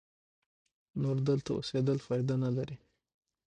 نور 1.01 1.17
دلته 1.29 1.49
اوسېدل 1.53 1.97
پایده 2.05 2.35
نه 2.43 2.49
لري. 2.57 2.77